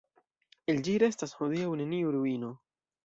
El 0.73 0.79
ĝi 0.87 0.95
restas 1.03 1.35
hodiaŭ 1.41 1.69
neniu 1.83 2.15
ruino. 2.17 2.51